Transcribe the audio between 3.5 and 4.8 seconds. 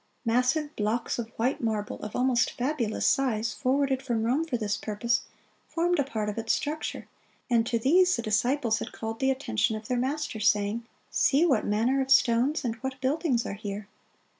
forwarded from Rome for this